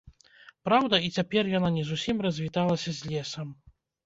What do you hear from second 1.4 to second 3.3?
яна не зусім развіталася з